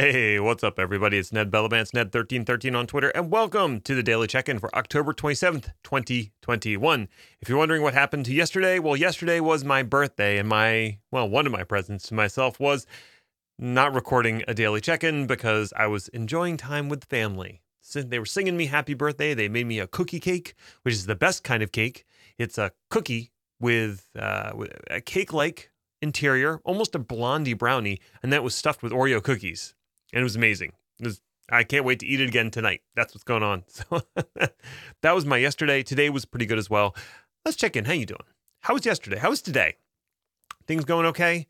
[0.00, 1.18] Hey, what's up, everybody?
[1.18, 5.12] It's Ned Bellavance, Ned1313 on Twitter, and welcome to the Daily Check In for October
[5.12, 7.08] 27th, 2021.
[7.40, 11.28] If you're wondering what happened to yesterday, well, yesterday was my birthday, and my, well,
[11.28, 12.86] one of my presents to myself was
[13.58, 17.60] not recording a Daily Check In because I was enjoying time with family.
[17.92, 19.34] They were singing me happy birthday.
[19.34, 22.06] They made me a cookie cake, which is the best kind of cake.
[22.38, 28.32] It's a cookie with, uh, with a cake like interior, almost a blondie brownie, and
[28.32, 29.74] that was stuffed with Oreo cookies
[30.12, 30.72] and it was amazing.
[31.00, 32.82] It was, I can't wait to eat it again tonight.
[32.94, 33.64] That's what's going on.
[33.90, 34.02] So
[35.02, 35.82] that was my yesterday.
[35.82, 36.94] Today was pretty good as well.
[37.44, 37.84] Let's check in.
[37.84, 38.24] How you doing?
[38.60, 39.18] How was yesterday?
[39.18, 39.76] How was today?
[40.66, 41.46] Things going okay?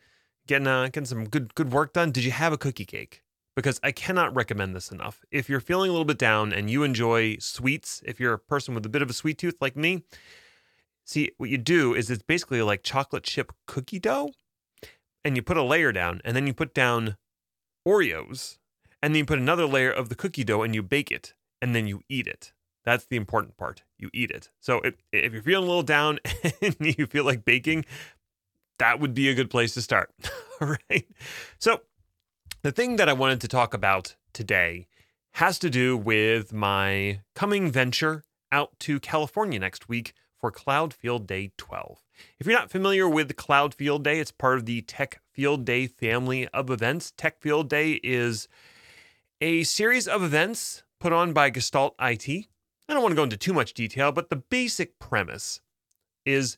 [0.47, 2.12] Getting uh, getting some good good work done.
[2.12, 3.23] Did you have a cookie cake?
[3.57, 5.25] Because I cannot recommend this enough.
[5.33, 8.75] If you're feeling a little bit down and you enjoy sweets, if you're a person
[8.75, 10.05] with a bit of a sweet tooth like me,
[11.05, 14.31] see what you do is it's basically like chocolate chip cookie dough,
[15.25, 17.17] and you put a layer down, and then you put down
[17.87, 18.59] Oreos,
[19.03, 21.75] and then you put another layer of the cookie dough and you bake it, and
[21.75, 22.53] then you eat it.
[22.85, 23.83] That's the important part.
[23.98, 24.51] You eat it.
[24.61, 26.20] So if, if you're feeling a little down
[26.62, 27.85] and you feel like baking,
[28.79, 30.11] that would be a good place to start.
[30.61, 31.07] All right.
[31.59, 31.83] So
[32.62, 34.87] the thing that I wanted to talk about today
[35.33, 41.27] has to do with my coming venture out to California next week for Cloud Field
[41.27, 41.98] Day 12.
[42.38, 45.86] If you're not familiar with Cloud Field Day, it's part of the Tech Field Day
[45.86, 47.12] family of events.
[47.16, 48.48] Tech Field Day is
[49.41, 52.28] a series of events put on by Gestalt IT.
[52.28, 55.61] I don't want to go into too much detail, but the basic premise
[56.24, 56.56] is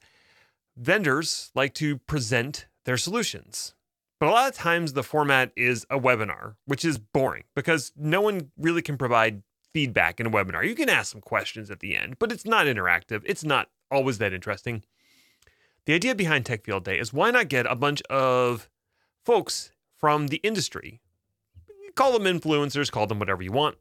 [0.76, 3.74] vendors like to present their solutions.
[4.18, 8.20] But a lot of times the format is a webinar, which is boring because no
[8.20, 10.66] one really can provide feedback in a webinar.
[10.66, 13.22] You can ask some questions at the end, but it's not interactive.
[13.24, 14.84] It's not always that interesting.
[15.86, 18.68] The idea behind Tech Field Day is why not get a bunch of
[19.24, 21.00] folks from the industry?
[21.94, 23.76] Call them influencers, call them whatever you want.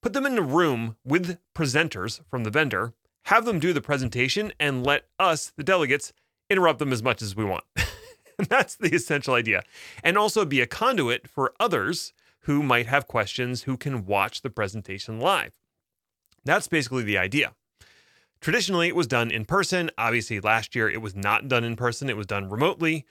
[0.00, 2.92] Put them in a room with presenters from the vendor,
[3.24, 6.12] have them do the presentation, and let us, the delegates,
[6.50, 7.64] interrupt them as much as we want.
[8.48, 9.62] That's the essential idea.
[10.02, 14.50] And also be a conduit for others who might have questions who can watch the
[14.50, 15.52] presentation live.
[16.44, 17.54] That's basically the idea.
[18.42, 19.88] Traditionally, it was done in person.
[19.96, 23.06] Obviously, last year it was not done in person, it was done remotely.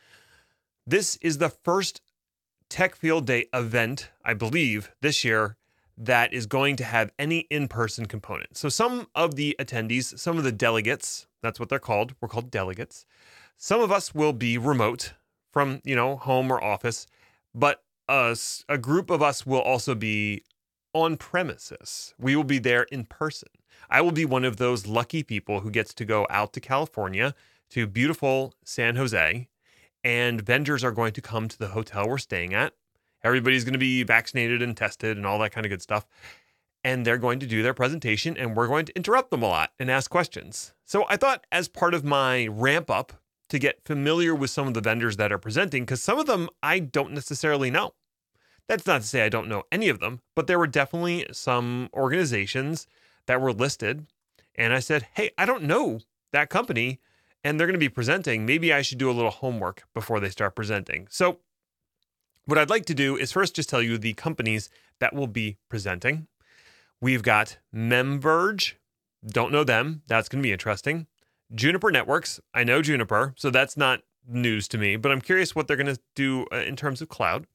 [0.86, 2.02] This is the first
[2.70, 5.56] Tech Field Day event, I believe, this year
[5.98, 8.58] that is going to have any in person component.
[8.58, 12.52] So, some of the attendees, some of the delegates, that's what they're called, we're called
[12.52, 13.06] delegates.
[13.56, 15.14] Some of us will be remote
[15.54, 17.08] from, you know, home or office,
[17.56, 20.44] but us, a group of us will also be
[20.94, 22.14] on premises.
[22.20, 23.48] We will be there in person.
[23.90, 27.36] I will be one of those lucky people who gets to go out to California
[27.72, 29.48] to beautiful San Jose,
[30.04, 32.74] and vendors are going to come to the hotel we're staying at.
[33.24, 36.06] Everybody's going to be vaccinated and tested and all that kind of good stuff.
[36.84, 39.72] And they're going to do their presentation, and we're going to interrupt them a lot
[39.80, 40.74] and ask questions.
[40.84, 43.14] So I thought, as part of my ramp up
[43.50, 46.50] to get familiar with some of the vendors that are presenting, because some of them
[46.64, 47.94] I don't necessarily know.
[48.68, 51.90] That's not to say I don't know any of them, but there were definitely some
[51.94, 52.88] organizations
[53.32, 54.08] that were listed.
[54.56, 56.02] And I said, hey, I don't know
[56.34, 57.00] that company
[57.46, 58.46] and they're going to be presenting.
[58.46, 61.08] Maybe I should do a little homework before they start presenting.
[61.10, 61.40] So,
[62.44, 65.56] what I'd like to do is first just tell you the companies that will be
[65.70, 66.28] presenting.
[67.00, 68.74] We've got Memverge,
[69.26, 70.02] don't know them.
[70.08, 71.08] That's going to be interesting.
[71.56, 75.70] Juniper Networks, I know Juniper, so that's not news to me, but I'm curious what
[75.70, 77.48] they're going to do uh, in terms of cloud.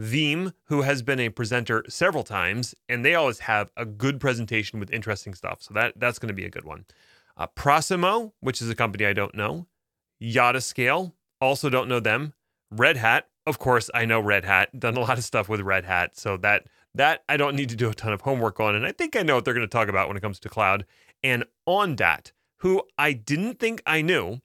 [0.00, 4.80] Veeam, who has been a presenter several times, and they always have a good presentation
[4.80, 5.62] with interesting stuff.
[5.62, 6.86] So that that's going to be a good one.
[7.36, 9.66] Uh, Prosimo, which is a company I don't know.
[10.60, 12.32] Scale, also don't know them.
[12.70, 14.78] Red Hat, of course, I know Red Hat.
[14.78, 17.76] Done a lot of stuff with Red Hat, so that that I don't need to
[17.76, 19.70] do a ton of homework on, and I think I know what they're going to
[19.70, 20.86] talk about when it comes to cloud.
[21.22, 24.40] And Ondat, who I didn't think I knew,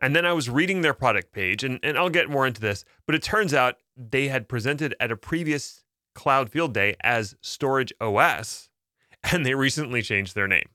[0.00, 2.84] and then I was reading their product page, and, and I'll get more into this,
[3.06, 5.82] but it turns out they had presented at a previous
[6.14, 8.70] Cloud Field Day as Storage OS,
[9.32, 10.68] and they recently changed their name.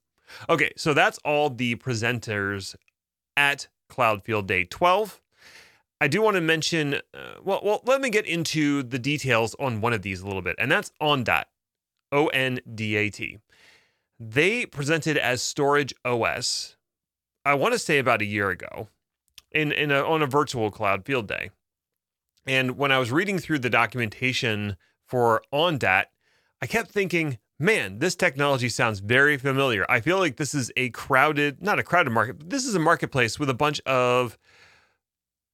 [0.49, 2.75] Okay, so that's all the presenters
[3.37, 5.21] at Cloud Field Day 12.
[6.01, 9.79] I do want to mention, uh, well, well, let me get into the details on
[9.79, 11.45] one of these a little bit, and that's Ondat,
[12.11, 13.37] O N D A T.
[14.19, 16.75] They presented as Storage OS,
[17.45, 18.89] I want to say about a year ago,
[19.51, 21.51] in, in a, on a virtual Cloud Field Day.
[22.45, 26.05] And when I was reading through the documentation for Ondat,
[26.61, 29.85] I kept thinking, man, this technology sounds very familiar.
[29.89, 32.79] I feel like this is a crowded, not a crowded market, but this is a
[32.79, 34.37] marketplace with a bunch of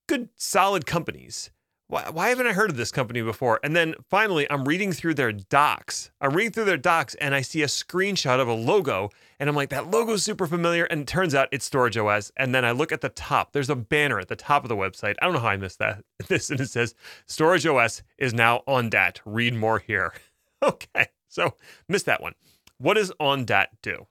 [0.08, 1.52] good, solid companies.
[1.90, 3.60] Why, why haven't I heard of this company before?
[3.64, 6.12] And then finally, I'm reading through their docs.
[6.22, 9.10] I'm reading through their docs and I see a screenshot of a logo.
[9.40, 10.84] And I'm like, that logo's super familiar.
[10.84, 12.32] And turns out it's Storage OS.
[12.38, 13.54] And then I look at the top.
[13.54, 15.16] There's a banner at the top of the website.
[15.20, 16.04] I don't know how I missed that.
[16.28, 16.94] This and it says
[17.26, 19.20] Storage OS is now Ondat.
[19.26, 20.14] Read more here.
[20.62, 21.08] okay.
[21.28, 21.56] So
[21.88, 22.34] missed that one.
[22.78, 24.06] What does Ondat do?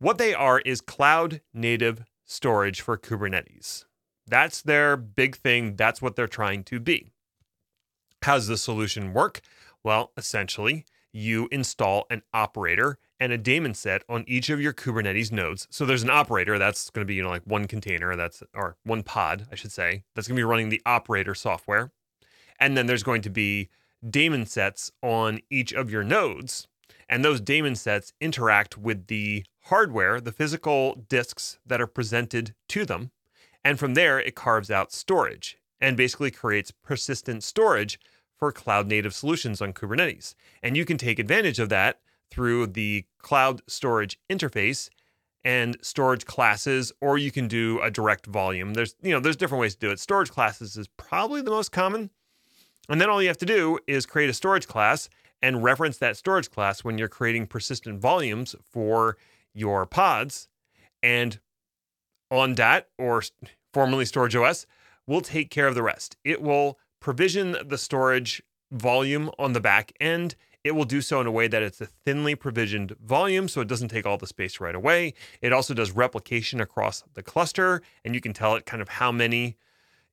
[0.00, 3.84] What they are is cloud native storage for Kubernetes.
[4.30, 5.74] That's their big thing.
[5.74, 7.10] That's what they're trying to be.
[8.22, 9.40] How's the solution work?
[9.82, 15.32] Well, essentially, you install an operator and a daemon set on each of your Kubernetes
[15.32, 15.66] nodes.
[15.70, 18.76] So there's an operator that's going to be, you know, like one container that's or
[18.84, 21.90] one pod, I should say, that's going to be running the operator software.
[22.60, 23.68] And then there's going to be
[24.08, 26.68] daemon sets on each of your nodes.
[27.08, 32.84] And those daemon sets interact with the hardware, the physical disks that are presented to
[32.84, 33.10] them.
[33.64, 37.98] And from there, it carves out storage and basically creates persistent storage
[38.36, 40.34] for cloud native solutions on Kubernetes.
[40.62, 44.88] And you can take advantage of that through the cloud storage interface
[45.44, 48.74] and storage classes or you can do a direct volume.
[48.74, 50.00] There's you know, there's different ways to do it.
[50.00, 52.10] Storage classes is probably the most common.
[52.88, 55.08] And then all you have to do is create a storage class
[55.42, 59.16] and reference that storage class when you're creating persistent volumes for
[59.54, 60.48] your pods
[61.02, 61.40] and
[62.30, 63.22] Ondat or
[63.72, 64.66] formerly Storage OS
[65.06, 66.16] will take care of the rest.
[66.24, 70.36] It will provision the storage volume on the back end.
[70.62, 73.68] It will do so in a way that it's a thinly provisioned volume, so it
[73.68, 75.14] doesn't take all the space right away.
[75.40, 79.10] It also does replication across the cluster, and you can tell it kind of how
[79.10, 79.56] many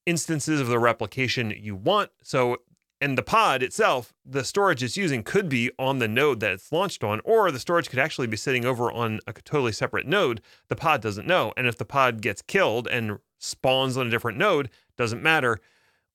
[0.06, 2.12] instances of the replication you want.
[2.24, 2.58] So
[3.00, 6.72] and the pod itself, the storage it's using could be on the node that it's
[6.72, 10.42] launched on, or the storage could actually be sitting over on a totally separate node.
[10.68, 11.54] The pod doesn't know.
[11.56, 15.60] And if the pod gets killed and spawns on a different node, doesn't matter.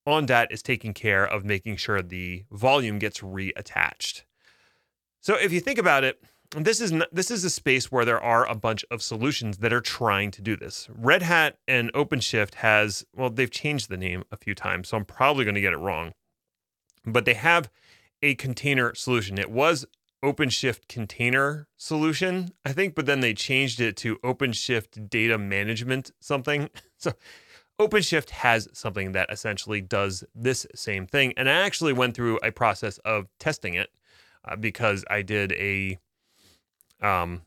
[0.07, 4.25] Ondat is taking care of making sure the volume gets reattached.
[5.21, 6.21] So if you think about it,
[6.51, 9.81] this is this is a space where there are a bunch of solutions that are
[9.81, 10.89] trying to do this.
[10.93, 15.05] Red Hat and OpenShift has well, they've changed the name a few times, so I'm
[15.05, 16.13] probably going to get it wrong
[17.05, 17.71] but they have
[18.23, 19.39] a container solution.
[19.39, 19.87] It was
[20.23, 26.71] OpenShift container solution, I think, but then they changed it to OpenShift data management something.
[26.99, 27.15] So
[27.81, 31.33] OpenShift has something that essentially does this same thing.
[31.37, 33.91] And I actually went through a process of testing it
[34.45, 35.99] uh, because I did a
[37.01, 37.43] um,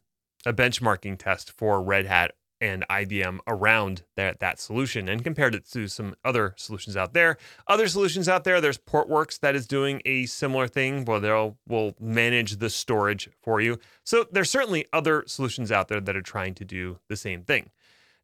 [0.46, 5.70] a benchmarking test for Red Hat and IBM around that, that solution and compared it
[5.72, 7.38] to some other solutions out there.
[7.68, 11.96] Other solutions out there, there's Portworx that is doing a similar thing where they'll will
[12.00, 13.80] manage the storage for you.
[14.04, 17.70] So there's certainly other solutions out there that are trying to do the same thing.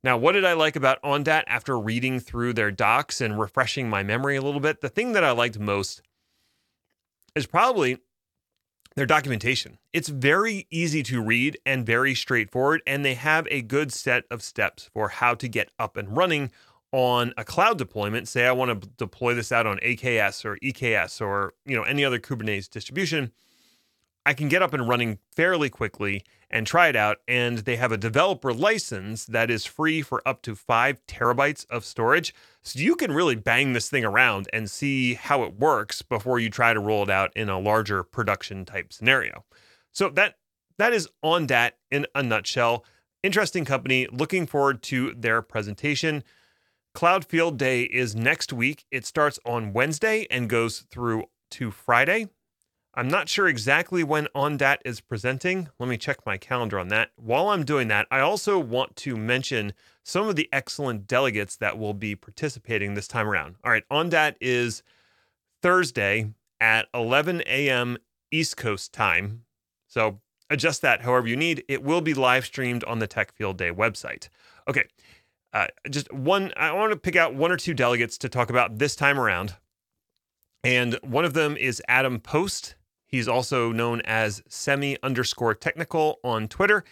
[0.04, 4.02] Now, what did I like about Ondat after reading through their docs and refreshing my
[4.02, 4.82] memory a little bit?
[4.82, 6.02] The thing that I liked most
[7.36, 8.00] is probably
[8.96, 9.78] their documentation.
[9.94, 14.44] It's very easy to read and very straightforward, and they have a good set of
[14.44, 16.52] steps for how to get up and running
[16.92, 18.28] on a cloud deployment.
[18.28, 22.04] Say I want to deploy this out on AKS or EKS or you know any
[22.04, 23.32] other Kubernetes distribution.
[24.26, 27.18] I can get up and running fairly quickly and try it out.
[27.28, 31.86] And they have a developer license that is free for up to five terabytes of
[31.86, 32.36] storage.
[32.62, 36.50] So you can really bang this thing around and see how it works before you
[36.50, 39.46] try to roll it out in a larger production type scenario.
[39.92, 40.36] So that
[40.78, 42.86] that is Ondat in a nutshell.
[43.24, 44.08] Interesting company.
[44.12, 46.24] Looking forward to their presentation.
[46.94, 48.86] Cloud Field Day is next week.
[48.92, 52.28] It starts on Wednesday and goes through to Friday.
[52.94, 55.70] I'm not sure exactly when Ondat is presenting.
[55.80, 57.12] Let me check my calendar on that.
[57.16, 61.78] While I'm doing that, I also want to mention some of the excellent delegates that
[61.78, 63.56] will be participating this time around.
[63.64, 64.84] All right, Ondat is
[65.62, 67.98] Thursday at 11 a.m.
[68.30, 69.44] East Coast time.
[69.88, 70.20] So
[70.50, 71.64] adjust that however you need.
[71.70, 74.28] It will be live streamed on the Tech Field Day website.
[74.68, 74.84] Okay,
[75.54, 78.80] uh, just one, I want to pick out one or two delegates to talk about
[78.80, 79.56] this time around.
[80.64, 82.76] And one of them is Adam Post.
[83.12, 86.86] He's also known as semi underscore technical on Twitter.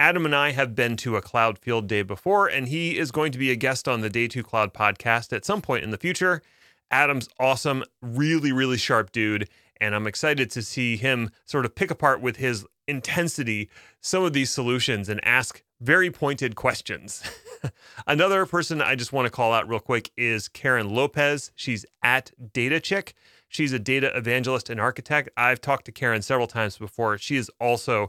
[0.00, 3.30] Adam and I have been to a cloud field day before, and he is going
[3.32, 5.98] to be a guest on the Day 2 Cloud podcast at some point in the
[5.98, 6.42] future.
[6.90, 9.48] Adam's awesome, really, really sharp dude,
[9.80, 13.70] and I'm excited to see him sort of pick apart with his intensity
[14.00, 17.22] some of these solutions and ask very pointed questions.
[18.06, 21.52] Another person I just want to call out real quick is Karen Lopez.
[21.54, 23.14] She's at Data Chick.
[23.48, 25.30] She's a data evangelist and architect.
[25.36, 27.18] I've talked to Karen several times before.
[27.18, 28.08] She is also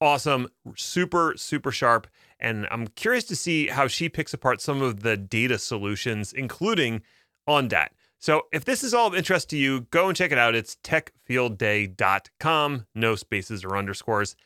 [0.00, 2.08] awesome, super, super sharp.
[2.40, 7.02] And I'm curious to see how she picks apart some of the data solutions, including
[7.48, 7.88] Ondat.
[8.22, 10.54] So if this is all of interest to you, go and check it out.
[10.54, 14.36] It's techfieldday.com, no spaces or underscores,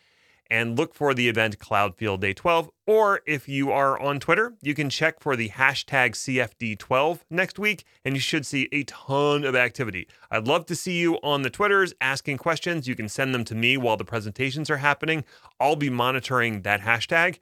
[0.50, 2.70] and look for the event Cloud Field Day 12.
[2.86, 7.84] Or if you are on Twitter, you can check for the hashtag CFD12 next week,
[8.02, 10.08] and you should see a ton of activity.
[10.30, 12.88] I'd love to see you on the Twitters asking questions.
[12.88, 15.22] You can send them to me while the presentations are happening.
[15.60, 17.40] I'll be monitoring that hashtag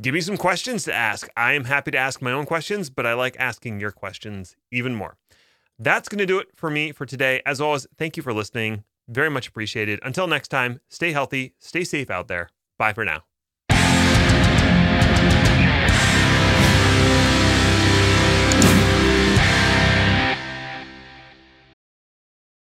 [0.00, 1.28] give me some questions to ask.
[1.36, 4.94] I am happy to ask my own questions, but I like asking your questions even
[4.94, 5.16] more.
[5.78, 7.42] That's going to do it for me for today.
[7.46, 8.84] As always, thank you for listening.
[9.08, 9.98] Very much appreciated.
[10.02, 12.50] Until next time, stay healthy, stay safe out there.
[12.78, 13.29] Bye for now.